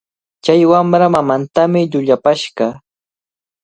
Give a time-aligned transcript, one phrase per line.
[0.43, 2.67] Chay wamra mamantami llullapashqa.